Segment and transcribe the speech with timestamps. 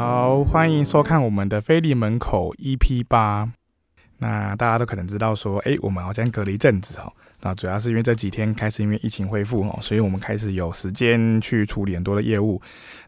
[0.00, 3.46] 好，欢迎收看我们的菲利门口 EP 八。
[4.16, 7.12] 那大家都可能知道说，哎，我们好像隔了一阵子哦。
[7.42, 12.58] 那主要是因为这几天开始因为疫情恢复哦，所以我们开始有时间去处理很多的业务，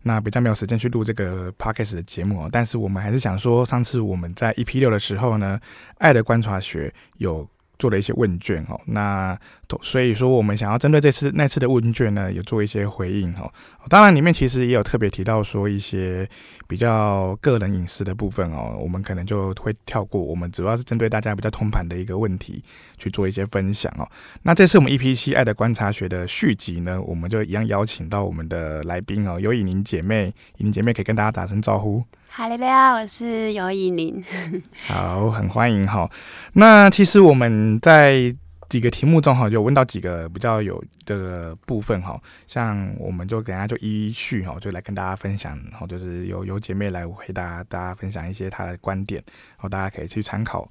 [0.02, 2.48] 那比较没有时间去录这个 Podcast 的节目哦。
[2.52, 5.58] 但是我们还是想说，上次我们在 EP 六的时候呢，
[5.96, 7.48] 爱的观察学有。
[7.82, 9.36] 做了一些问卷哦，那
[9.82, 13.52] 所以说我们想要针对这次那次的问卷呢，有做一些回应哦。
[13.88, 16.28] 当然里面其实也有特别提到说一些
[16.68, 20.22] 比较个人隐私的部分哦，我们可能就会跳过。
[20.22, 22.62] 我们主要是针对大家比较通盘的一个问题
[22.98, 24.06] 去做一些分享哦。
[24.42, 32.04] 那这次我们 EP 七爱的观察学的续集呢，我们就一样邀请到我们的来宾哦，有以宁姐妹，以宁姐妹可以跟大家打声招呼。
[32.34, 34.24] 哈喽喽，我是尤以宁。
[34.88, 36.10] 好，很欢迎哈。
[36.54, 38.34] 那其实我们在
[38.70, 50.66] 几个题目中哈，就问到几个比较有的部分哈，像我们就等下就一一序哈，就来跟大家分享，然后就是有有姐妹来回答大家分享一些她的观点，然后大家可以去参考。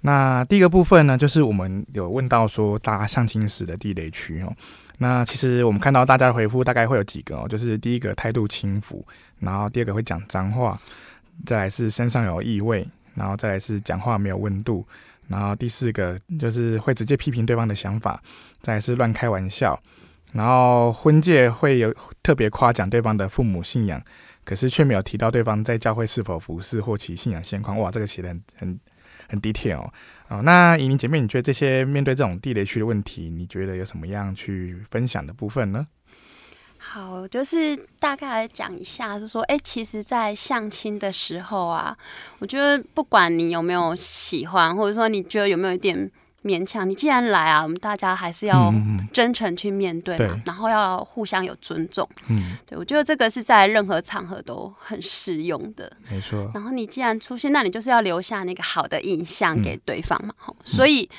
[0.00, 4.52] 那第一个部分呢，就是我们有问到说大家相亲时的地雷区哦。
[4.98, 9.06] 那其实我们看到大家的回复大概会有几个哦，就是第一个态度轻浮，
[9.38, 10.76] 然后第二个会讲脏话。
[11.46, 14.86] 再来是身上有异味，然后再来是讲话没有温度，
[15.28, 18.22] 然后第四个就是会直接批评对方的想法，
[18.60, 19.78] 再来是乱开玩笑，
[20.32, 24.02] 然后婚介会有特别夸奖对方的父母信仰，
[24.44, 27.78] 可是却没有提到对方在教会是否服侍或其信仰现况。
[27.78, 28.80] 哇，这个写的很很
[29.28, 29.92] 很 detail 哦。
[30.28, 35.86] 哦，那以宁姐妹，你觉得这些面对这种地雷区的问题，你觉得有什么样去分享的部分呢？
[36.86, 41.96] 好，就是大概来讲一下，就是说，哎、欸，其实，在相亲的时候啊，
[42.38, 46.08] 我觉得不管你有没有喜欢，或者说你觉得有没有一点
[46.44, 48.72] 勉强，你既然来啊，我们大家还是要
[49.12, 52.08] 真诚去面对嘛，嗯、然后要互相有尊重。
[52.28, 55.90] 嗯，对，我觉得这个是在任何场合都很适用的。
[56.08, 56.48] 没错。
[56.54, 60.32] 然后你既然出现，那你就是要留下那个好的印象给对方嘛。
[60.46, 61.10] 嗯、所以，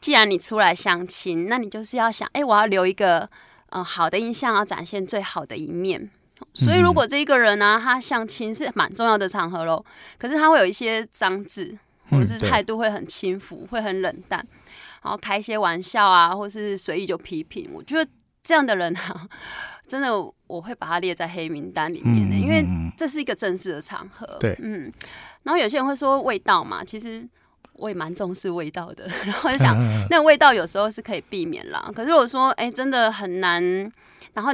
[0.00, 3.30] 既然你出来相亲，那你就是要想，哎、欸，我要留一个。
[3.70, 6.10] 嗯，好的印象要展现最好的一面，
[6.54, 9.84] 所以如果这一个人呢、啊，他相亲是蛮重要的场合喽，
[10.18, 11.76] 可是他会有一些脏字，
[12.10, 14.44] 或者是态度会很轻浮，会很冷淡，
[15.02, 18.10] 然后开一些玩笑啊，或是随意就批评，我觉得
[18.42, 19.28] 这样的人啊，
[19.86, 20.10] 真的
[20.46, 22.64] 我会把他列在黑名单里面的，因为
[22.96, 24.38] 这是一个正式的场合。
[24.40, 24.92] 对，嗯，
[25.44, 27.28] 然后有些人会说味道嘛，其实。
[27.80, 29.74] 我也蛮重视味道的， 然后就想，
[30.10, 31.90] 那个味道有时候是可以避免啦。
[31.96, 33.62] 可是我说，哎，真的很难，
[34.34, 34.52] 然后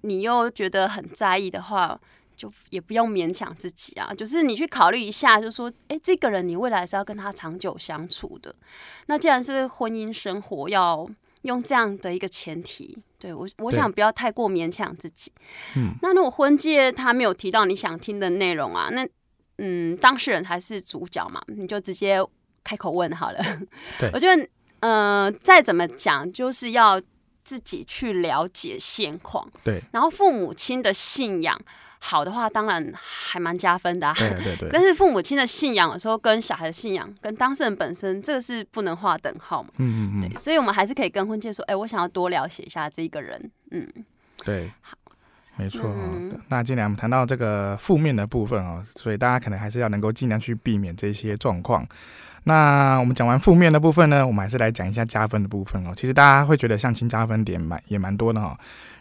[0.00, 1.98] 你又觉得很在意的话，
[2.36, 4.12] 就也不用勉强自己啊。
[4.12, 8.52] 就是你去考虑一下，就说，哎，这个人你未来是要跟他长久相处的。
[9.06, 11.08] 那既然是婚姻生活，要
[11.42, 15.30] 用这样的一个前提，对，我我想不要太过勉强自己。
[15.76, 19.06] 嗯，那如果婚介他没有提到你想听的内容啊，那
[19.58, 22.20] 嗯，当事人才是主角嘛，你就直接。
[22.64, 23.38] 开口问好了，
[24.00, 24.48] 对，我觉得，
[24.80, 27.00] 呃，再怎么讲，就是要
[27.44, 29.82] 自己去了解现况，对。
[29.92, 31.60] 然后父母亲的信仰
[31.98, 34.14] 好的话，当然还蛮加分的啊。
[34.18, 34.68] 对对对。
[34.72, 39.68] 但是父母亲的信仰有时候跟小孩的信仰，跟当事人本身，这个是不能划等号嘛。
[39.76, 40.38] 嗯嗯嗯。
[40.38, 43.50] 所以我们还是可以跟婚介说，哎，我想要多了解一下这个人。
[43.70, 43.86] 嗯，
[44.44, 44.70] 对。
[44.80, 44.96] 好，
[45.56, 45.82] 没错。
[45.84, 46.38] 嗯。
[46.48, 51.86] 那既然我们谈到这个负面的部分哦，所以大家可能还是要能够尽量去避免这些状况。
[52.46, 55.94] 那我们讲完负面的部分呢，我们还是来讲一下加分的部分哦。
[55.96, 58.58] 其实大家会觉得相亲加分点蛮也蛮多的哈。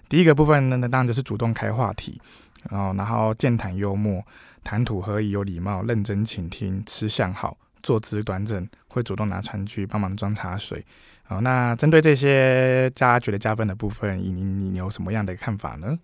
[0.08, 2.22] 第一个部分呢，那当然就是主动开话题，
[2.70, 4.24] 然后然后健谈幽默，
[4.64, 10.86] 谈吐合宜有礼貌，认真倾听，吃相好，坐姿端正，会主动拿餐具帮忙装茶水。
[11.24, 15.98] 好，那针对这些大家觉得加分的部分，你你你有什么样的看法呢？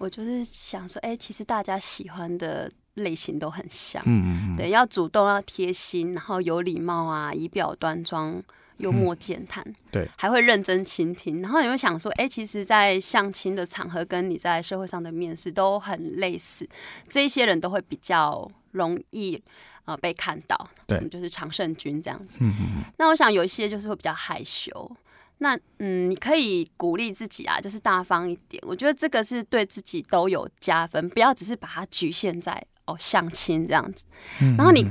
[0.00, 2.72] 我就是想说，哎、欸，其实大家喜欢的。
[2.94, 8.42] 类型都很像，嗯嗯嗯，对，要主动，要贴心，然后有礼貌啊，仪表端庄，
[8.78, 11.40] 幽默健谈，嗯，对，还会认真倾听。
[11.40, 16.68] 然后你会想说，哎，其实，在相亲的场合，跟你在社会上的面试都很类似，
[17.08, 19.40] 这些人都会比较容易
[19.84, 22.38] 呃被看到，对，就是常胜军这样子。
[22.42, 24.90] 嗯嗯，那我想有一些就是会比较害羞，
[25.42, 28.62] 那嗯，你可以鼓励自己啊，就是大方一点。
[28.66, 32.96] 我觉得这个是对自己都有加分，不要只是把它局限在哦。
[32.98, 34.04] 相亲这样子，
[34.58, 34.84] 然后你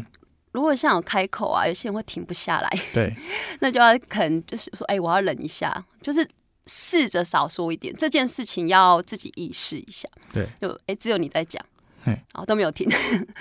[0.52, 3.16] 如果像有开口啊，有些人会停不下来，对，
[3.62, 6.28] 那就要可能就是说，哎、欸，我要忍一下，就是
[6.66, 11.64] 试着少说一点，这件事情要自己意识一下，对，就哎、欸，只有你在讲，
[12.04, 12.90] 然后都没有听，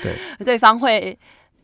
[0.02, 0.14] 对，
[0.44, 1.18] 对方会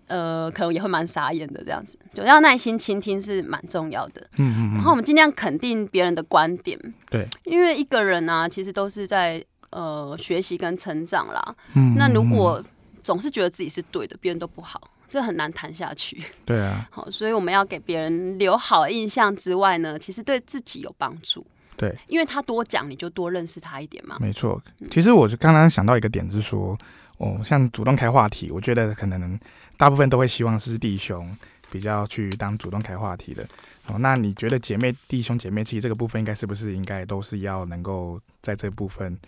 [0.07, 6.79] 呃，可能也会蛮傻眼的，这样子，就要耐心倾听是蛮重要的，嗯嗯，然后我们尽量肯定别人的观点，
[7.11, 9.45] 对，因为一个人啊，其实都是在。
[9.71, 11.57] 呃，学习跟成长啦。
[11.75, 12.63] 嗯，那如果
[13.03, 16.23] 总是觉得自己是对的，别人都不好，这很难谈下去。
[16.45, 21.45] 对啊，好，所以我们要给别人留好印象之外呢，其实对自己有帮助。
[21.77, 24.17] 对，因为他多讲，你就多认识他一点嘛。
[24.21, 26.79] 没错，其实我就刚刚想到一个点，是说，
[27.19, 29.39] 哦，像主动开话题，我觉得可能
[29.77, 31.37] 大部分都会希望是弟兄
[31.71, 33.45] 比较去当主动开话题的。
[33.87, 39.19] 哦，那你觉得姐妹、弟兄、姐妹，其实这个部分应该是不是应该都是要能够在这部分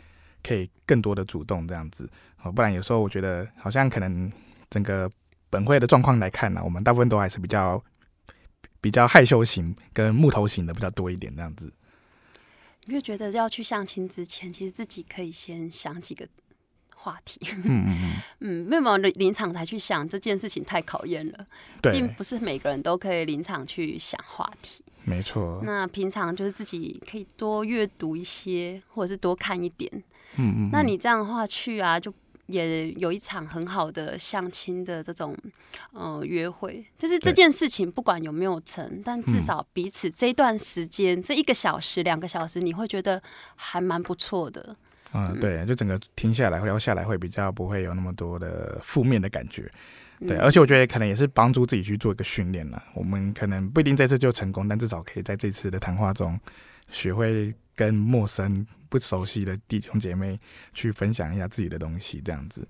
[0.42, 2.08] 可以更多的主动这样子？
[2.42, 4.30] 哦，不然有时候我觉得好像可能
[4.70, 5.10] 整个
[5.50, 7.82] 本会的状况来看呢，我们大部分都还是比较
[8.80, 11.72] 比较害羞型跟木头型的比较多一点这样子。
[12.86, 16.26] 你就觉得要去相亲之前，其实自己可以先想几个
[16.94, 17.38] 话题。
[17.64, 18.12] 嗯嗯嗯。
[18.40, 21.46] 嗯，没有没有临场才去想这件事情太考验了。
[21.82, 21.92] 对。
[21.92, 24.82] 并不是每个人都可以临场去想话题。
[25.04, 25.60] 没错。
[25.64, 29.90] 那平常就是自己可以多阅读一些，或者是多看一点。
[30.36, 30.70] 嗯嗯。
[30.72, 32.12] 那你这样的话去啊，就。
[32.46, 35.36] 也有一场很好的相亲的这种
[35.92, 43.22] 呃约会，就是这件事情不管有没有成，但至少彼此这一段时间、嗯、这一个小时、两个小时，你会觉得
[43.54, 44.76] 还蛮不错的。
[45.12, 49.70] 嗯，对，就整个听下来、聊下来会比较不会有那么多的负面的感觉。
[50.26, 52.82] 对，而且我觉得可能也是帮助自己去做一个训练了。
[52.94, 56.38] 我们可能不一定这次就成功，但至少可以在这次的谈话中
[56.90, 58.66] 学会跟陌生。
[58.88, 60.38] 不熟悉的弟兄姐妹
[60.72, 62.66] 去分享一下自己的东西，这样子，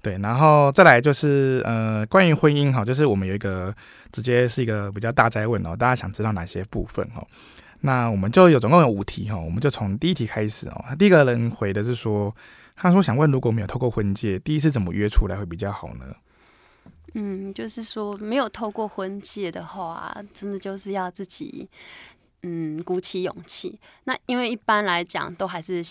[0.00, 3.72] 对，然后再来就是呃，关于婚姻哈，就是我们有一个
[4.10, 7.24] 直接是一个比较大灾问哦，大家想知道哪些部分哦？
[7.80, 10.82] 那我们就有总共有五题哈，我们就从第一题开始哦。
[10.98, 12.34] 第一个人回的是说，
[12.74, 16.06] 他说想问，如果没有透过婚介，第一次怎么约出来会比较好呢？
[17.12, 21.68] 嗯，就是说没有透过婚介的话，真的就是要自己。
[22.42, 23.78] 嗯，鼓起勇气。
[24.04, 25.84] 那因为一般来讲，都还是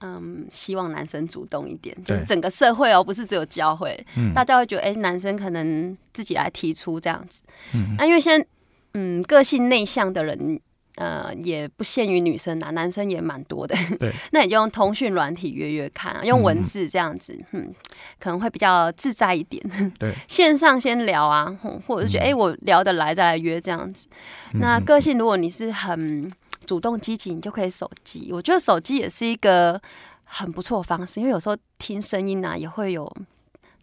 [0.00, 1.96] 嗯，希望男生主动一点。
[2.04, 7.42] 就是整个社会哦，不是只有教会，嗯、大家会觉得，哎、欸，男生可能自己来提出这样子。
[7.74, 8.46] 嗯，那因为现在，
[8.94, 10.60] 嗯，个性内向的人。
[11.00, 13.74] 呃，也不限于女生啊，男生也蛮多的。
[13.98, 17.74] 对， 那你就用通讯软体约约看啊，用文字这样子，嗯，嗯，
[18.18, 19.62] 可能会比较自在一点。
[19.98, 21.50] 对， 线上先聊啊，
[21.86, 24.08] 或者是觉得哎、嗯欸，我聊得来再来约这样子。
[24.52, 26.30] 那个性，如果你是很
[26.66, 28.28] 主动积极，你就可以手机。
[28.30, 29.80] 我觉得手机也是一个
[30.24, 33.10] 很不错的方式，因为有时候听声音啊，也会有，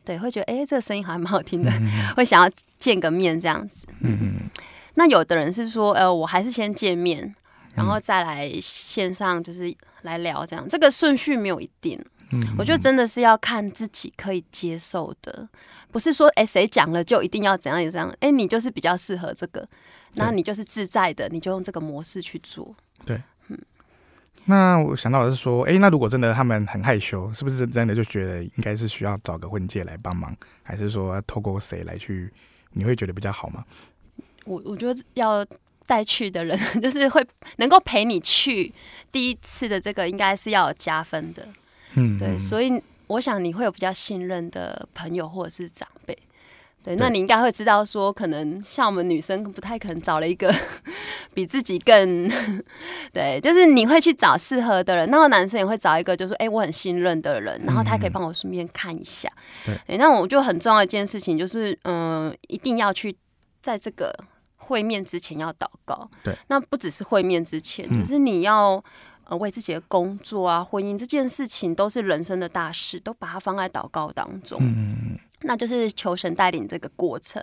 [0.06, 3.88] 对，会觉得哎、欸，这个声音好像蛮好听的，嗯、 会想要见个面这样子。
[4.02, 4.50] 嗯嗯。
[5.00, 7.36] 那有的人是说，呃，我还是先见面，
[7.76, 9.72] 然后再来线上，就是
[10.02, 10.66] 来聊这样。
[10.66, 15.48] 嗯、这个顺序没有一定，嗯，我觉得真的是要看自己可以接受的，
[15.92, 18.12] 不是说，哎，谁讲了就一定要怎样也这样。
[18.22, 19.70] 哎，你就是比较适合这个，
[20.16, 22.76] 那你就是自在的，你就用这个模式去做。
[23.06, 23.60] 对，嗯。
[24.46, 32.34] 那我想到的是说，哎，那如果真的他们很害羞，是不是真的就觉得应该是需要找个婚介来帮忙，还是说要透过谁来去，
[32.72, 33.64] 你会觉得比较好吗？
[34.48, 35.46] 我我觉得要
[35.86, 37.26] 带去的人， 就是会
[37.58, 38.74] 能够陪你去
[39.12, 41.48] 第一次的这个，应该是要有加分的。
[41.96, 46.18] 嗯，对，所以我想你会有比较信任的朋友或者是长辈。
[46.84, 50.54] 对，那你应该会知道说，可能像我们女生不太可能找了一个
[51.34, 52.30] 比自己更
[53.12, 55.10] 对，就是你会去找适合的人。
[55.10, 59.30] 那个男生也会找一个，就是哎、欸，我很信任的人，然后他可以帮我顺便看一下。
[59.66, 63.16] 对，那我就很重要一件事情就是，嗯，一定要去
[63.62, 64.14] 在这个。
[64.68, 68.83] 会面之前要祷告，对，那不只是会面之前，嗯、就是你要
[69.24, 74.59] 呃为自己的工作啊、婚姻这件事情，都是人生的大事，都把它放在祷告当中。
[74.62, 77.42] 嗯，那就是求神带领这个过程。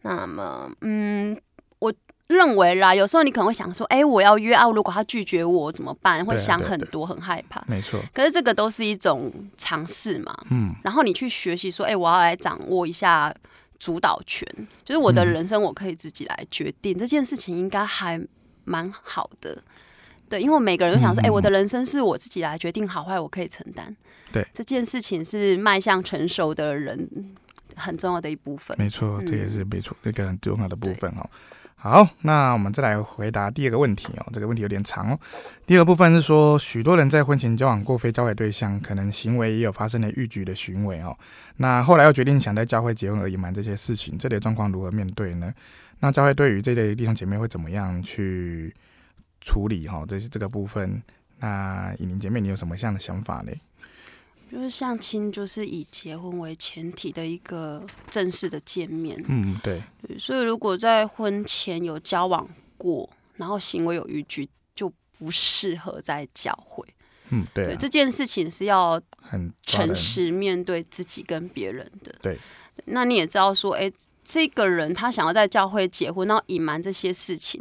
[0.00, 1.38] 那么，嗯，
[1.78, 1.92] 我
[2.28, 6.24] 认为啦，有时候你可能会想说，哎、欸，我要约啊，如果他拒绝我怎么办？
[6.24, 7.62] 会想很多，很害怕。
[7.66, 8.00] 没错。
[8.14, 10.34] 可是这个都是一种尝试嘛。
[10.50, 10.74] 嗯。
[10.82, 13.34] 然后你去学习说，哎、欸，我要来掌握一下。
[13.78, 14.46] 主导权
[14.84, 16.96] 就是我的人生，我可以自己来决定。
[16.96, 18.20] 嗯、这件事情应该还
[18.64, 19.62] 蛮好的，
[20.28, 23.94] 对，因为我每个人都想说，哎、嗯欸，我的人生是我自己来决定好坏，我可以承担。
[24.32, 27.08] 对，这件事情是迈向成熟的人
[27.76, 28.76] 很重要的一部分。
[28.78, 31.28] 没错，这也是没错，一个很重要的部分哦。
[31.84, 34.24] 好，那我们再来回答第二个问题哦。
[34.32, 35.20] 这个问题有点长哦。
[35.66, 41.14] 第二部分是说，许多人在婚前交往过非教会对象，可能行为也有发生了逾矩的行为哦。
[41.58, 45.52] 那后来又决定想在教会结婚而隐瞒这些事情，这类状况如何面对呢？
[46.00, 48.74] 那教会对于这类弟兄姐妹会怎么样去
[49.42, 50.06] 处理哈？
[50.08, 51.02] 这是这个部分，
[51.40, 53.52] 那以琳姐妹你有什么样的想法呢？
[54.54, 59.20] 就是相亲，就是以结婚为前提的一个正式的见面。
[59.26, 59.82] 嗯，对。
[60.06, 66.86] 对，所以如果在婚前有交往过，然后行为有逾矩，就不适合在教会。
[67.30, 72.14] 嗯，对、啊，对，这件事情是要很诚实面对自己跟别人的。
[72.22, 72.38] 对，
[72.84, 73.90] 那你也知道说，哎，
[74.22, 77.60] 这个人他想要在教会结婚，然后隐瞒这些事情，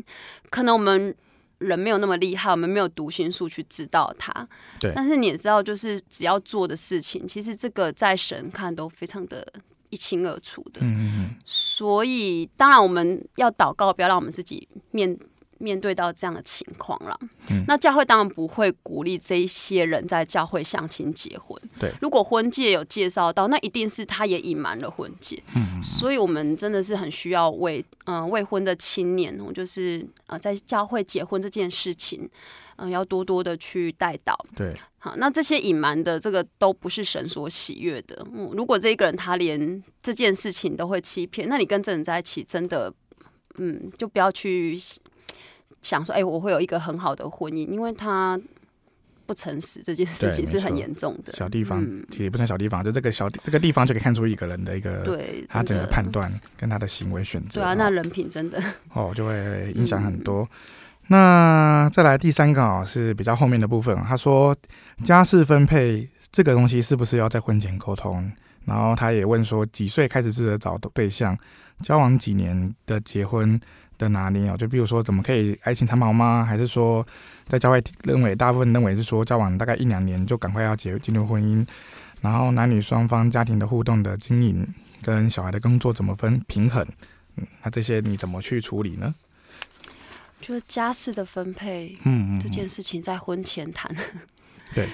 [0.52, 1.16] 可能我们
[1.64, 4.48] 人没有那么厉害，我们没有读心术去知道他。
[4.80, 9.52] 对，但是你也知道，就是只要做的事情，其实这个在神看都非常的。
[9.90, 15.16] 一清二楚的，嗯，所以当然我们要祷告，不要让我们自己面
[15.64, 17.18] 面对到这样的情况了。
[17.50, 21.60] 嗯，那教会当然不会鼓励这一些人在教会相亲结婚。
[21.80, 25.42] 对，如果婚介有介绍到，那一定是他也隐瞒了婚介。
[25.56, 32.30] 嗯，所以我们真的是很需要为嗯、呃、未婚的青年，就是呃在教会结婚这件事情，
[32.76, 34.38] 嗯、呃，要多多的去带导。
[34.56, 34.76] 对。
[35.00, 38.26] 好，那这些隐瞒的这个都不是神所喜悦的。
[38.34, 42.94] 嗯，如果这一个人他连这件事情都会欺骗，那你跟这人在一起，真的，
[43.56, 44.80] 嗯，就不要去
[45.84, 48.40] 想说，哎、欸，我会有一个很好的婚姻，因为他
[49.28, 51.32] 不诚实，这件事情是很严重的。
[51.34, 57.62] 小地方，其实也不算小地方，就这个小这个地方就可以看出一个人的一个对他整个判断跟他的行为选择。
[57.62, 58.60] 对啊，那人品真的
[58.94, 60.42] 哦，就会影响很多。
[60.42, 60.50] 嗯
[61.08, 63.94] 那再来第三个啊，是比较后面的部分。
[64.08, 64.56] 他说
[65.04, 68.32] 家事分配这个东西是不是要在婚前沟通？
[68.64, 71.38] 然后他也问说几岁开始试着找对象，
[71.82, 73.60] 交往几年的结婚
[73.98, 74.58] 的哪里哦？
[74.58, 76.46] 就比如说怎么可以爱情长跑吗？
[76.48, 77.06] 还是说
[77.48, 81.66] 在教会认为大部分认为是说交往大概一两年就赶快要结进入婚姻？
[82.22, 84.66] 然后男女双方家庭的互动的经营
[85.02, 86.86] 跟小孩的工作怎么分平衡？
[87.36, 89.14] 嗯，那这些你怎么去处理呢？
[90.40, 93.90] 就是家事的分配，嗯，这件事情在婚前谈，
[94.76, 94.90] 对，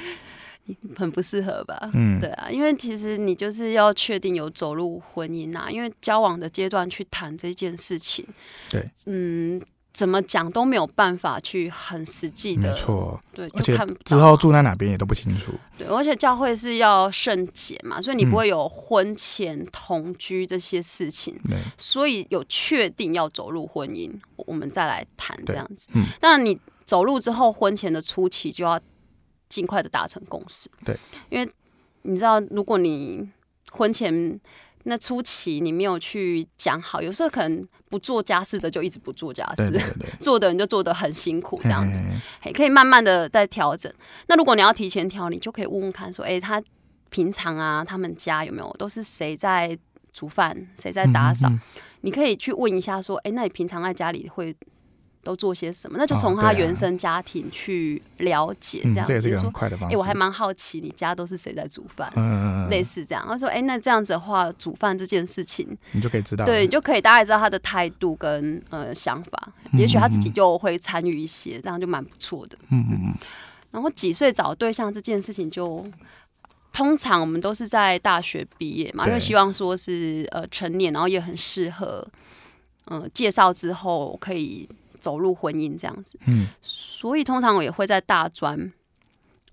[0.96, 1.90] 很不适合吧？
[1.94, 8.26] 嗯，对啊，因为其实你就是要确定有走入婚姻啊，因为交往的阶段去谈这件事情，
[8.70, 9.62] 对，嗯。
[9.92, 15.52] 怎么讲都没有办法去很实际的，没错，对，而且就看之后住在哪边也都不清楚。
[15.78, 21.38] 对，而且教会是要圣洁嘛，所以你不会有婚前同居这些事情。
[21.50, 25.90] 对，所以有确定要走入婚姻，我们再来谈这样子。
[25.94, 28.80] 嗯，那你走入之后，婚前的初期就要
[29.50, 30.70] 尽快的达成共识。
[30.86, 30.96] 对，
[31.30, 31.52] 因为
[32.04, 33.28] 你知道，如果你
[33.72, 34.40] 婚前
[34.84, 43.92] 那初期你没有去讲好，有时候可能不做家事的就一直不做家事，对对对， 做的人就做的很辛苦，这样子，嘿嘿嘿，可以慢慢的再调整。
[44.28, 46.64] 那如果你要提前调，你就可以问问看，说，哎、欸，他
[47.10, 49.78] 平常啊，他们家有没有都是谁在
[50.14, 51.50] 煮饭，谁在打扫？
[51.50, 51.60] 嗯嗯，
[52.02, 54.56] 你可以去问一下，说，哎、欸，那你平常在家里会？
[55.22, 55.98] 都做些什么？
[55.98, 59.08] 那就从他原生家庭去了解，这样子。
[59.08, 59.96] 这也是一个很快的方式。
[59.96, 62.12] 哎，我还蛮好奇，你家都是谁在煮饭？
[62.16, 63.26] 嗯，类似这样。
[63.28, 66.46] 他说，哎，那这样子的话，煮饭这件事情，你就可以知道。
[66.46, 69.54] 对，你就可以大概知道他的态度跟呃想法。
[69.74, 72.58] 也许他自己就会参与一些，这样就蛮不错的。
[72.70, 73.14] 嗯嗯嗯。
[73.72, 75.86] 然后几岁找对象这件事情，就
[76.72, 82.08] 通常我们都是在大学毕业嘛，因为希望说是呃成年，然后也很适合，
[82.88, 84.68] 嗯，介绍之后可以。
[85.00, 88.72] 走入婚姻这样子，嗯，所以通常我也会在大专、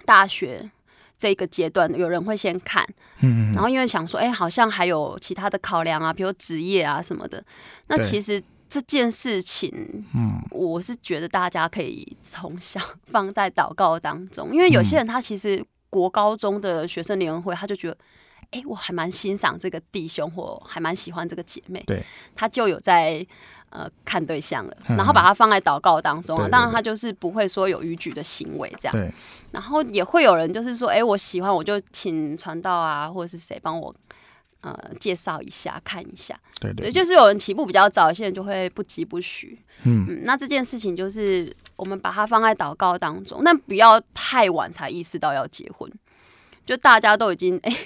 [0.04, 0.70] 大学
[1.16, 2.86] 这个阶段，有人会先看，
[3.20, 7.42] 嗯，然后因为想说，哎、欸，好像还有其他的考量啊，比如职业啊什么的。
[7.86, 9.72] 那其实这件事情，
[10.14, 17.96] 嗯，我是觉得大家可以从小放在祷告当中，因为有些人他其实国高中的学生联谊会，他就觉得，
[18.50, 23.26] 哎、欸，我还蛮欣赏这个弟兄，或还蛮喜欢这个姐妹，对，他就有在。
[23.70, 26.46] 呃，看对象了，然后把它放在祷告当中啊。
[26.46, 28.92] 嗯、当然，他就是不会说有逾矩的行为这样。
[28.92, 29.12] 对。
[29.52, 33.94] 然后也会有人就是说，哎，我喜欢，我就请传道啊，或者是谁帮我
[34.61, 36.38] 呃介绍一下，看一下。
[36.61, 36.92] 对对，对。
[36.92, 39.58] 就是有人起步比较早，有些人就会不疾不徐。
[39.85, 40.20] 嗯，嗯。
[40.25, 45.90] 那这件事情就是我们把它放在祷告当中，但不要太晚才意识到要结婚。
[46.64, 47.76] 就大家都已经 哎，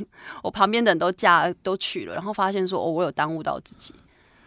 [0.42, 3.94] 我旁边的人都嫁都娶了，然后发现说，哦，我有耽误到自己，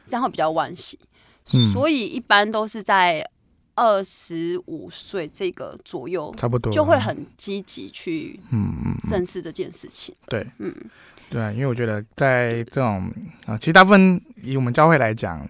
[0.08, 0.98] 这样会比较惋惜。
[1.46, 3.24] 所以一般都是在
[3.76, 6.72] 二十五岁这个左右，差不多。
[6.72, 10.14] 就会很积极去嗯正视这件事情。
[10.28, 10.74] 对，嗯，
[11.30, 13.12] 对啊，因为我觉得在这种
[13.46, 15.46] 啊，其实大部分以我们教会来讲，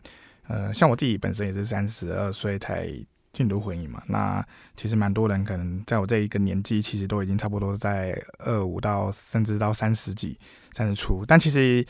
[0.47, 2.89] 呃，像我自己本身也是三十二岁才
[3.31, 4.45] 进入婚姻嘛，那
[4.75, 10.39] 其实蛮多人可能在我这一个年纪，其实都已经差不多在二五到甚至到三十几、
[10.71, 11.85] 三十出，但其实。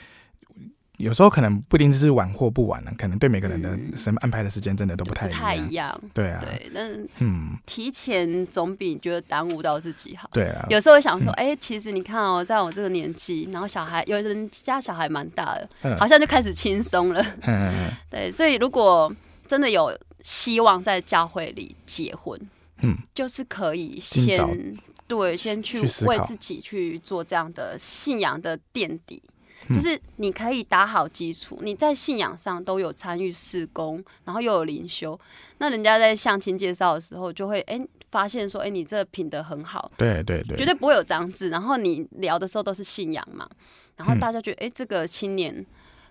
[0.98, 5.40] 有时候可能不一定是晚或不晚了，可能对每个人的什么安排的时间真的都不太一样。
[5.40, 10.30] 不太一样，对啊，对，但是嗯，提前总比觉得耽误到自己好。
[10.32, 11.50] 对啊，有时候会想说，哎、嗯。
[11.50, 17.22] 欸，其实你看哦，在我这个年纪，然后小孩有人家小孩蛮大的，嗯，好像就开始轻松了。
[17.42, 19.14] 嗯嗯 对，所以如果
[19.48, 22.40] 真的有希望在教会里结婚，
[22.84, 29.22] 嗯，就是可以先对，先去为自己去做这样的信仰的垫底，
[29.70, 35.20] 就是你可以打好基础，你在信仰上都有参与事工，然后又有灵修，
[35.60, 43.50] 那人家在相亲介绍的时候就会哎、欸、发现说，哎、欸，你这品德很好，对对对，绝对不会有脏字，然后你聊的时候都是信仰嘛，
[43.96, 45.65] 然后大家觉得哎、欸，这个青年。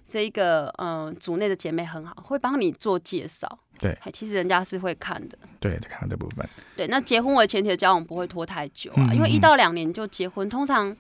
[0.09, 3.59] 这一个嗯，组内的姐妹很好，会帮你做介绍。
[3.79, 5.39] 对，其实人家是会看的。
[5.59, 6.47] 对，看这部分。
[6.77, 10.95] 对，那结婚为前提的交往不会拖太久啊，嗯、因为一到两年就结婚，通常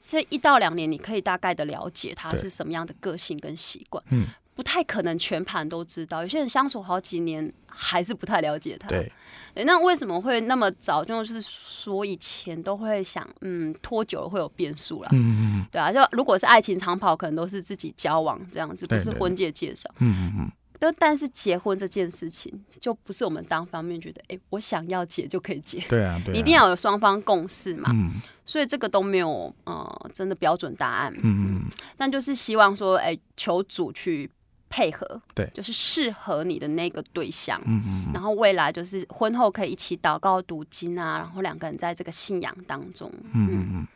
[0.00, 4.02] 这一到两年你可以大概的了解他是什么样的个性跟习惯。
[4.10, 4.26] 嗯。
[4.54, 8.88] 不太可能全盘都知道，有些人相处好几年还是不太了解他。
[8.88, 9.12] 对，
[9.54, 11.04] 对，那为什么会那么早？
[11.04, 15.08] 就是说以前都会想，嗯，拖久了会有变数啦。
[15.12, 15.66] 嗯嗯嗯。
[15.70, 19.88] 对啊，就如果是爱情长跑，可能都是自己交往这样子，不是婚介介绍。
[19.98, 20.52] 嗯嗯嗯。
[20.78, 25.80] 但但是结婚这件事情，就不是我们单方面觉得，哎、欸，我想要结就可以结。
[25.88, 26.36] 对啊，对啊。
[26.38, 27.90] 一定要有双方共识嘛。
[27.92, 28.12] 嗯。
[28.46, 31.12] 所以这个都没有呃真的标准答案。
[31.22, 31.62] 嗯嗯。
[31.96, 34.30] 但就是希望说，哎、欸，求主去。
[34.70, 43.86] 配合，对，就是适合你的那个对象，嗯嗯，嗯，然后未来就是婚后可以一起祷告读经啊，然后两个人在这个信仰当中，嗯嗯嗯，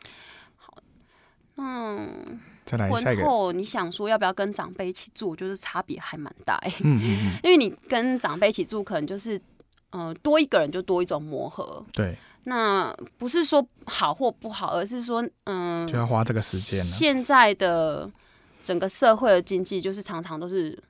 [0.57, 0.77] 好，
[1.57, 9.37] 嗯，再来婚后你想说要不要跟长辈一起住，就是差别还蛮大，嗯嗯嗯， 因为你跟长辈一起住，可能就是
[9.91, 18.09] 嗯、呃、多一个人就多一种磨合，对，那不是说好或不好，而是说嗯，就要花这个时间，现在的。
[18.65, 20.81] 整个社会的经济就是常常都是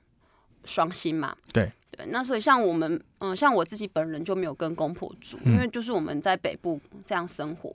[0.64, 1.68] 双薪嘛，对。
[1.90, 7.74] 对，那所以像我们，嗯、呃，像我自己本人就没有跟公婆住，嗯，因为就是我们在北部这样生活，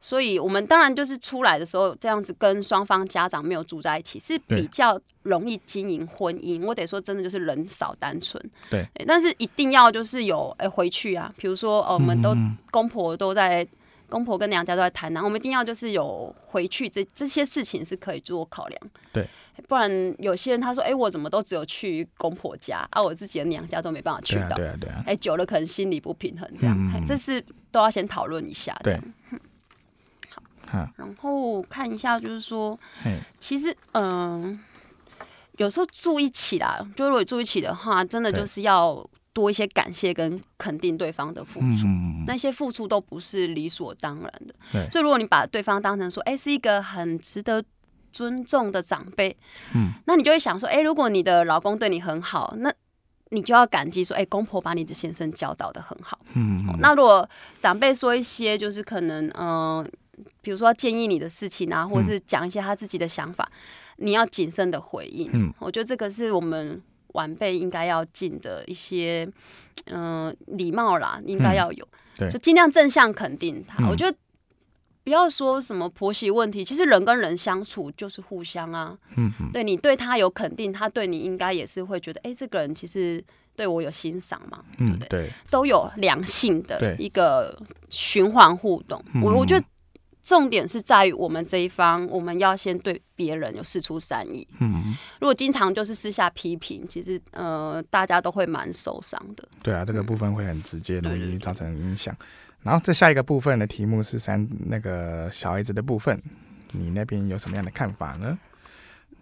[0.00, 6.64] 所以我们当然就是出来的时候这样子跟双方家长没有住在一起，是比较容易经营婚姻。
[6.64, 12.34] 我得说真的就是人少单纯，对，但是一定要就是有哎、欸、回去啊，比如说哦，我们都
[12.70, 13.66] 公婆都在。
[14.10, 19.28] 公婆跟娘家都在台南，我们一定要就是有回去这这些事情是可以做考量，对，
[19.68, 27.38] 不然有些人他说，哎、欸，我怎么都只有去公婆家，啊，我自己的娘家都没办法去到，对啊，对啊，哎、欸，久了可能心理不平衡，这样，嗯、这是
[27.70, 29.04] 都要先讨论一下，这样，
[30.70, 32.78] 好，然后看一下，就是说，
[33.38, 34.58] 其实，嗯、呃，
[35.56, 39.08] 有时候住一起啦，就如果住一起的话，真的就是要。
[39.34, 44.54] 多一些感谢跟肯定对方的付出，嗯，那些付出都不是理所当然的。
[44.72, 47.62] 对，所以如果你把对方当成说，哎、欸，是一个很值得
[48.12, 49.36] 尊重的长辈，
[49.76, 52.72] 嗯，那你就会想说，哎、欸，如果你的老公对你很好，那
[53.28, 56.18] 你就要感激说，哎、欸，公婆把你的先生教导的很好。
[56.32, 57.28] 嗯，那如果
[57.60, 59.46] 长辈说一些就是可能，嗯、
[59.78, 59.86] 呃，
[60.40, 63.50] 比如说建议你的事情啊，或者是讲一些他自己的想法，
[63.98, 65.30] 嗯、你要谨慎的回应。
[65.32, 66.82] 嗯，我觉得这个是我们。
[67.14, 69.26] 晚辈应该要尽的一些，
[69.86, 73.82] 嗯、呃，礼貌啦，应该要有，嗯、就尽量正向肯定他。
[73.82, 74.16] 嗯、我觉得
[75.02, 78.96] 不要说什么婆媳问题，其实人跟人相处就是互相啊。
[79.16, 83.24] 嗯嗯，对你对他有肯定，他对你应该也是会觉得，哎、欸，这个人其实
[83.56, 85.08] 对我有欣赏嘛，对不对？
[85.08, 89.02] 对，都有良性的一个循环互动。
[89.22, 89.64] 我我觉得。
[90.28, 94.46] 重点是在于我们这一方，我们要先对别人有事出善意。
[94.60, 99.48] 嗯，如果经常就是私下批评，其实呃，大家都会蛮受伤的。
[99.62, 102.14] 对啊，这个部分会很直接，容易造成影响。
[102.60, 106.20] 然后这下一个部分的题目是三那个小孩子的部分，
[106.72, 108.38] 你那边有什么样的看法呢？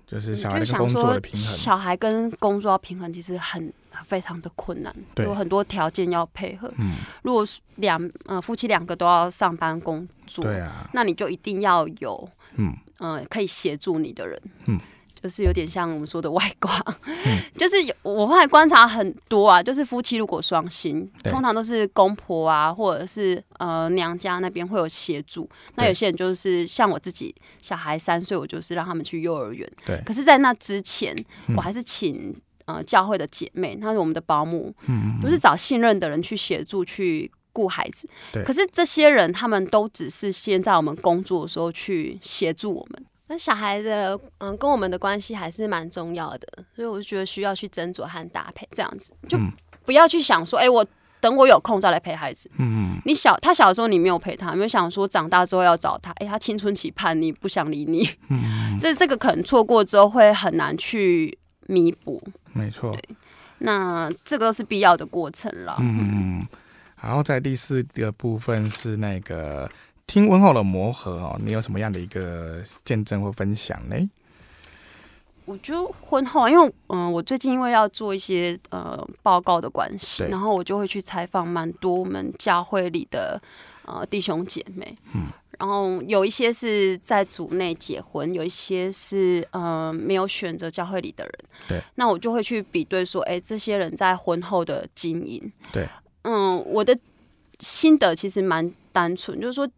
[0.06, 3.72] 就是小孩跟工作的平衡，小孩跟工作要平衡，其实很
[4.06, 6.72] 非常的困难，有很多条件要配合。
[6.78, 7.44] 嗯，如果
[7.76, 14.80] 两呃夫妻两个都要上班工作，对啊，那你就一定要有嗯呃可以协助你的人，嗯。
[15.20, 25.48] 就是有点像我们说的外挂，嗯、 就是有我后来观察很多啊，就是夫妻如果双薪，通常都是公婆啊，或者是呃娘家那边会有协助。
[25.74, 29.68] 那有些人就是像我自己，小孩三岁，我就是让他们去幼儿园。
[29.84, 30.00] 对。
[30.04, 31.16] 可是，在那之前，
[31.56, 32.34] 我还是请
[32.66, 38.08] 呃教会的姐妹，她是我们的保姆，嗯，都是找信任的人去协助去顾孩子。
[38.32, 38.44] 对。
[38.44, 43.04] 可是这些人，他们都只是先在我们工作的时候去协助我们。
[43.28, 49.36] 那小孩的嗯，跟我们的关系还是蛮重要的，所以我就觉得需要去斟酌和搭配，这样子就
[49.84, 50.86] 不要去想说，哎、欸，我
[51.20, 52.48] 等我有空再来陪孩子。
[52.58, 53.02] 嗯嗯。
[53.04, 58.08] 你小他小的时候你没有陪他，没有想说长大之后要找他，哎、欸，他青春期叛逆不想理你。
[58.28, 58.76] 嗯。
[58.78, 61.36] 这这个可能错过之后会很难去
[61.66, 62.22] 弥补。
[62.52, 62.96] 没错。
[63.58, 65.76] 那这个都是必要的过程了。
[65.80, 66.46] 嗯嗯。
[67.02, 69.68] 然后在第四个部分是那个。
[70.06, 73.96] 听婚后的磨合哦，你有什么样的一个见证或分享呢？
[75.44, 83.40] 我觉得婚后，因为嗯，我最近因为要做一些呃报告的关系，然后我就会去采访蛮多我们教会里的
[83.84, 91.32] 呃弟兄姐妹，嗯，然后有一些是在组内结婚，有一些是呃没有选择教会里的人，
[91.68, 95.86] 对，那我就会去比对说，哎，这些人在婚后的经营，对，
[96.22, 96.98] 嗯，我的
[97.60, 99.68] 心得其实蛮单纯，就是说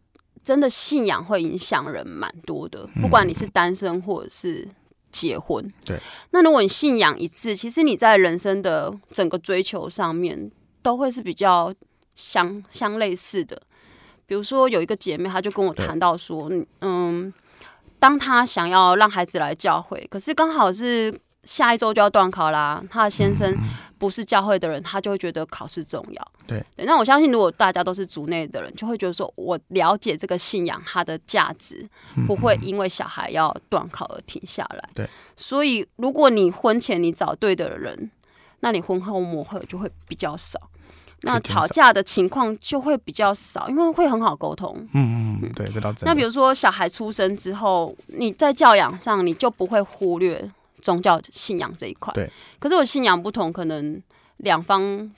[0.48, 4.66] 真的信仰会影响人蛮多的，不管你是单身或者是。
[5.10, 5.98] 结婚，对。
[6.32, 10.50] 那如果你信仰一致，其实你在人生的整个追求上面
[10.82, 11.74] 都会是比较
[12.14, 13.60] 相相类似的。
[14.26, 16.50] 比如说有一个姐妹，她就跟我谈到说，
[16.82, 17.32] 嗯，
[17.98, 21.18] 当她想要让孩子来教会，可是刚好是。
[21.48, 23.56] 下一周就要断考啦，他的先生
[23.96, 26.32] 不是教会的人，他就会觉得考试重要。
[26.46, 31.88] 对，那我相信，如果大家都是族内的人，就会觉得说，我了解这个信仰它的价值，
[32.26, 34.90] 不会因为小孩要断考而停下来。
[34.94, 35.08] 对，
[35.38, 38.10] 所以如果你婚前你找对的人，
[38.60, 40.60] 那你婚后磨合就会比较少，
[41.22, 44.86] 那吵架的情况就会比较少，因为会很好沟通。
[44.92, 46.06] 嗯嗯，对，这倒真。
[46.06, 50.50] 那比如说小孩出生之后，你在教养上你就不会忽略。
[50.80, 54.02] 宗教信仰这一块，对，可是我信仰不同，可能
[54.38, 55.10] 两方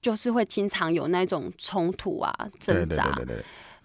[0.00, 3.36] 就是会经常有那种冲突啊、挣扎，对对对对。
[3.36, 3.44] 对，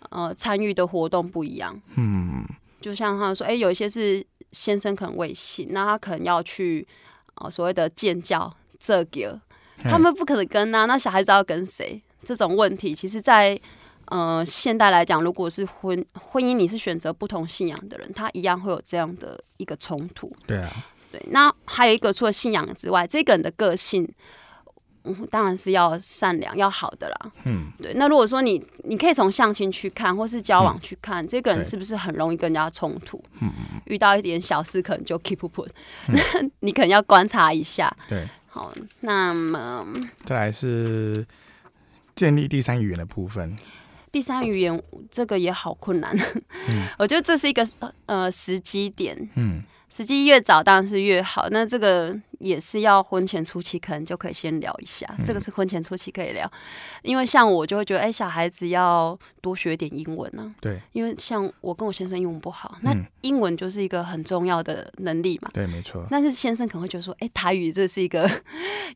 [0.09, 2.45] 呃，参与的活动不一样，嗯，
[2.79, 6.87] 就像他说，哎、欸，有一些是先生可能未信，那他可能要去
[7.35, 9.41] 呃所谓的建教这个，
[9.83, 12.01] 他们不可能跟啊，那小孩子要跟谁？
[12.23, 13.61] 这种问题，其实在，在
[14.05, 20.71] 呃现代来讲，如果是婚婚姻，你是选择不同信仰的人，他一样会有这样的一个冲突，对啊。
[21.11, 24.05] 对，那还有一个，除了信仰之外，这个人的个性，
[25.03, 27.31] 嗯，当然是要善良、要好的啦。
[27.45, 27.93] 嗯，对。
[27.93, 33.23] 那如果说你，你可以从相亲去看，或是交往去看，嗯、这个人是不是很容易跟人家冲突？
[33.39, 33.49] 嗯，
[33.85, 35.69] 遇到一点小事，可能就 keep put，
[36.07, 37.95] 那、嗯、你可能要观察一下。
[38.09, 39.87] 对，好，那么
[40.25, 41.25] 再来是
[42.17, 43.57] 建立第三语言的部分。
[44.11, 46.13] 第三语言这个也好困难。
[46.67, 47.65] 嗯， 我觉得这是一个
[48.07, 49.29] 呃时机点。
[49.35, 49.63] 嗯。
[49.89, 56.51] 时机越早当然是越好，那这个也是要婚前初期可能就可以先聊一下，嗯、这个是婚前初期可以聊，
[57.03, 60.59] 因为像我就会觉得，哎、欸，小孩子要多学点英文呢、啊。
[60.59, 65.49] 对，因为像我跟我先生英文不好，那英文就是一个很重要的能力嘛。
[65.53, 66.05] 对，没错。
[66.11, 68.29] 但是先生可能会觉得说，哎、欸，台语这是一个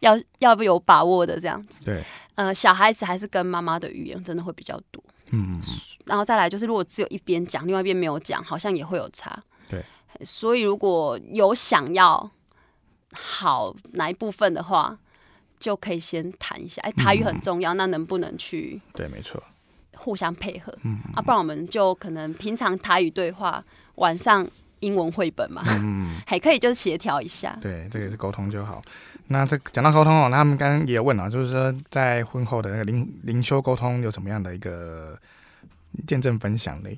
[0.02, 1.86] 要 要不有把握的这样子。
[1.86, 2.04] 对，
[2.36, 5.02] 呃，小孩子还是跟妈妈的语言真的会比较多。
[5.32, 5.62] 嗯，
[6.06, 9.42] 然后再来就是，如果只有一边讲，另外一边没有讲，好像也会有差。
[9.70, 9.82] 对。
[10.24, 12.32] 所以，如果有想要
[13.14, 14.98] 好哪一部分的话，
[15.60, 16.82] 就可以先谈一下。
[16.84, 18.82] 哎，台语很重要，嗯、那能不能去？
[18.94, 19.42] 对，没错，
[19.96, 20.76] 互相配合。
[20.84, 23.64] 嗯，啊，不然我们就可能平常台语对话，
[23.96, 24.48] 晚上
[24.80, 25.64] 英文绘本嘛。
[25.68, 27.58] 嗯， 还可以就是协调一下。
[27.62, 28.82] 对，这个也是沟通就好。
[29.28, 35.18] 那这讲到沟通哦，那他们刚刚也有问了，就是说在婚后的那个灵灵修沟通有什么样的一个
[36.08, 36.90] 见证分享呢？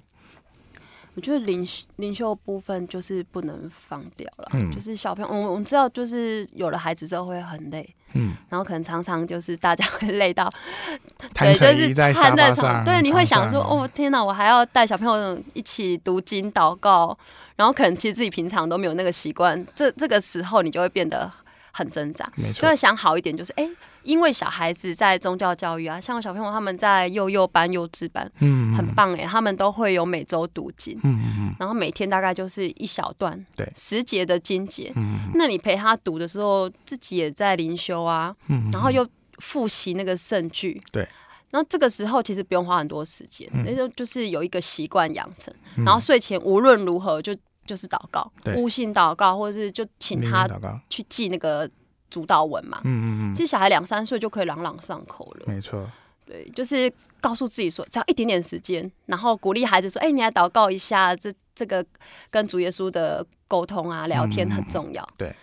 [1.16, 10.52] 我觉得灵灵修部分就是不能放掉了，嗯、就是小朋友，我我们知道，就是有了孩子之后会很累，嗯，然后可能常常就是大家会累到，
[11.36, 17.16] 对，就是瘫在床上，对，你会想说，哦，天哪，我还要带小朋友一起读经祷告，
[17.56, 21.32] 然后可能其实自己平常都没有那个习惯，这这个时候你就会变得
[21.74, 23.66] 很挣扎，没错，就要想好一点，就是哎。
[23.66, 23.72] 欸
[24.04, 39.08] 因为小孩子在宗教教育啊，像小朋友他们在幼幼班、幼稚班，嗯，很棒哎，他们都会有每周读经，嗯嗯嗯，然后每天大概就是一小段，对，十节的经节，嗯，那你陪他读的时候，自己也在灵修啊，嗯，然后又
[39.38, 41.08] 复习那个圣句，对，
[41.50, 47.34] 然后这个时候其实不用花很多时间，那就就是有一个习惯养成，嗯，然后睡前无论如何就
[47.66, 50.48] 就是祷告，对，悟性祷告，或者是就请他
[50.90, 51.70] 去记那个。
[52.10, 55.84] 主导文嘛，嗯嗯嗯，其实小孩两三岁就可以朗朗上口了，没错，
[56.28, 61.84] 对，就是告诉自己说，只要一点点时间，然后鼓励孩子说，哎、欸，你来祷告一下，这这个
[62.30, 65.36] 跟主耶稣的沟通啊，聊天很重要，嗯、对，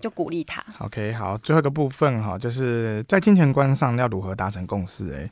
[0.00, 0.64] 就鼓励他。
[0.78, 5.18] OK，好，最后一个部分哈，就是在金钱观上要如何达成共识、欸？
[5.18, 5.30] 哎，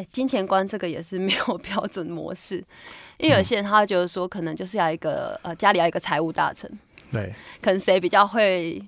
[0.00, 2.64] 哎，金钱观这个也是 没有标准模式，
[3.18, 6.70] 因为有些人他会觉得说，可能就是要一个呃，家里要一个财务大臣，
[7.12, 8.82] 对，可能谁比较会。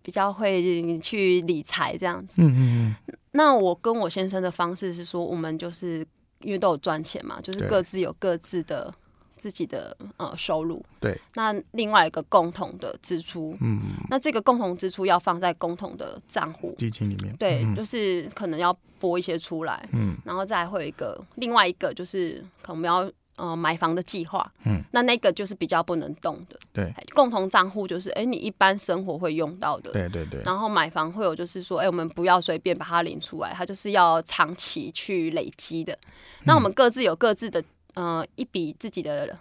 [0.00, 3.16] 比较会去理财这样子，嗯嗯嗯。
[3.32, 6.06] 那我跟我先生的方式是说，我们就是
[6.40, 8.94] 因为都有赚钱嘛，就是各自有各自的
[9.38, 10.84] 自己的呃收入。
[11.00, 11.18] 对。
[11.34, 17.34] 那另外一个共同的支出，嗯，那这个共同支出要放在共同的账户基金里面。
[17.36, 26.58] 对，就是可能要拨一些出来，嗯，然后再会有一个另外一个就是可能我们要呃买房的计划，嗯，那那个就是比较不能动的。
[26.72, 29.92] 对，共同账户就是哎、欸，你一般生活会用到的。
[29.92, 30.42] 对对对。
[30.42, 35.96] 然后买房会有就是说，哎、欸，我们不要随便把它领出来，它就是要长期去累积的。
[36.44, 37.62] 那我们各自有各自的
[37.98, 39.36] 呃一笔自己的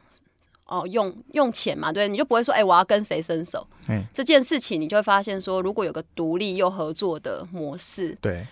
[0.65, 3.65] 哦、呃、用用钱嘛，对，你就不会说哎、欸，我要跟谁伸手。
[3.87, 8.45] 嗯，这件事情你就会发现说，如果有个独立又合作的模式，对。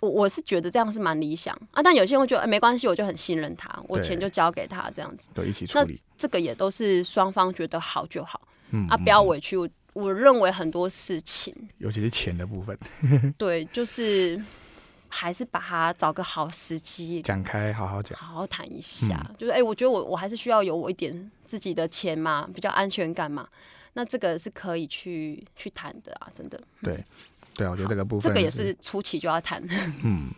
[0.00, 5.92] 我我是觉得这样是蛮理想啊，但有些人会觉得，哎、欸，没关系，我就很信任他，我钱就交给他这样子，对一起处理。
[5.92, 9.58] 那这个也都是双方觉得好就好，嗯啊，不要委屈。
[9.58, 12.78] 我我认为很多事情，尤其是钱的部分，
[13.36, 14.42] 对，就是
[15.10, 19.20] 还是把它找个好时机展开，好好讲，好好谈一下。
[19.28, 23.46] 嗯、就是哎、欸，我觉得我我还是需要有我一点自己的钱嘛，比较安全感嘛。
[23.92, 26.58] 那这个是可以去去谈的啊，真的。
[26.82, 27.04] 对。
[27.56, 29.62] 对，我觉得这个部分，这个也是初期就要谈。
[30.02, 30.30] 嗯，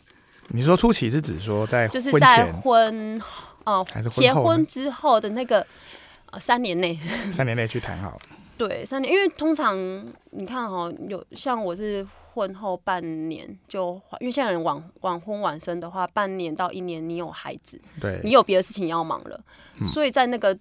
[0.49, 3.23] 你说初期是指说在就是在婚
[3.65, 5.65] 哦，还是婚结婚之后的那个
[6.31, 6.99] 呃三年内，
[7.33, 8.21] 三年内去谈好。
[8.59, 9.77] 对，三年，因为通常
[10.31, 19.41] 你看哈、哦，有像我是婚后半年就，因为现在人晚晚婚晚生的话，半年到一年你有孩子，对，你有别的事情要忙了，
[19.81, 20.59] 嗯、所以在那个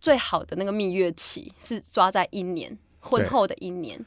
[0.00, 4.04] 最好的那个蜜月期是抓在一年婚后的一年。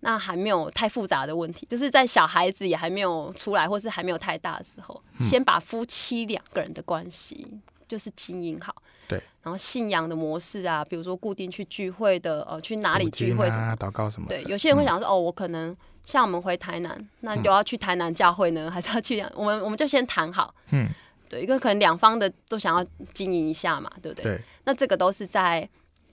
[0.00, 8.72] 那还没有太复杂的问题，就是在小孩子也还没有出来，或是还没有太大的时候，嗯、先把夫妻两个人的关系就是经营好。
[9.08, 9.20] 对。
[9.42, 14.28] 然后信仰的模式啊，比如说固定去聚会的，呃，去哪里聚会什么，啊、祷告什么。
[14.28, 15.74] 对，有些人会想说，嗯、哦，我可能
[16.06, 19.20] 像我们回台南，那就要去台南教会呢，嗯、 还是要去？
[19.34, 20.54] 我们我们就先谈好。
[20.70, 20.88] 嗯。
[21.28, 24.36] 对，因为可能两方的都想要经营一下嘛，对不对？
[24.36, 24.40] 对。
[24.64, 25.68] 那这个都是在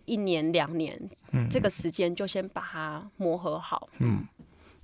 [0.06, 1.00] 一年两年。
[1.34, 3.88] 嗯，这个时间就先把它磨合好。
[4.00, 4.28] 嗯，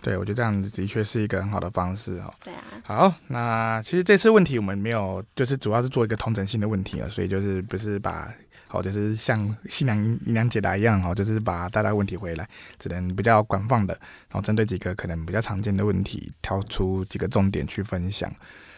[0.02, 2.34] 对，我觉得这样子的确是一个很好的方式哦。
[2.44, 2.64] 对啊。
[2.84, 8.34] 好，那其实这次问题我们没有，就是主要是做一个同整性的问题了，所以就是不是把，
[8.68, 13.94] 好，就是像新娘新娘解答一样，哈，就是把大家问题回来，只能比较广泛的，
[14.30, 18.32] 然后针对几个可能比较常见的问题，挑出几个重点去分享。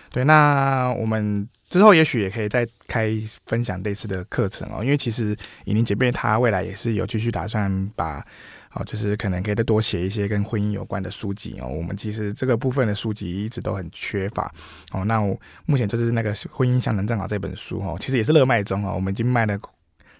[0.10, 3.12] 对，那我们之后也许也可以再开
[3.46, 8.26] 分享类似的课程哦，因为其实以宁姐妹她未来也是有继续打算把，
[8.74, 11.68] 哦，就是可能可以再多写一些跟婚姻有关的书籍哦。
[11.68, 14.52] 我们其实这个部分的书籍一直都很缺乏
[14.92, 15.04] 哦。
[15.06, 19.60] 那我目前就是那个婚姻相能正好这本书哦，其实也是热卖中哦，我们已经卖了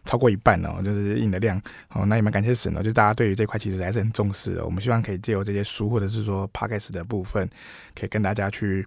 [0.06, 2.06] 超过一半哦，就是印的量哦。
[2.06, 4.66] 那也蛮感谢神哦，就是大家对于这块其实还是很重视的。
[4.66, 7.50] 我们希望可以借由这些书或者是说 Podcast 的部分，
[7.94, 8.86] 可以跟大家去。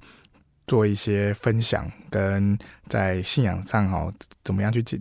[0.67, 4.11] 做一些分享，跟在信仰上哈，
[4.43, 4.99] 怎么样去进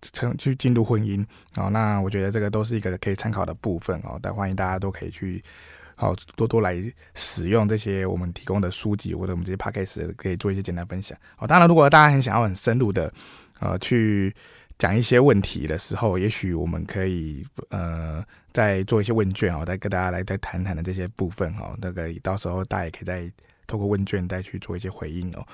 [0.00, 1.24] 成去进入婚姻
[1.56, 1.70] 哦？
[1.70, 4.18] 那我觉得这个都是一个可以参考的部分哦。
[4.22, 5.42] 但欢迎大家都可以去
[5.94, 6.76] 好多多来
[7.14, 11.46] 使用这些我们提供的书籍，或者我们这些 podcast 可以做一些简单分享哦。
[11.46, 13.12] 当然，如果大家很想要很深入的
[13.60, 14.34] 呃去
[14.78, 21.76] 讲一些问题的时候，也许我们可以呃再做一些问卷哦，再跟大家来再谈谈的这些部分哦。
[21.80, 23.32] 那个到时候大家也可以再。
[23.70, 25.46] 透过问卷再去做一些回应哦。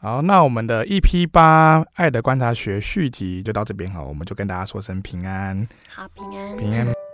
[0.00, 7.05] 好，那我们的 EP 八爱的观察学续集就到这边哈，我们就跟大家说声平安，好，平安，平安。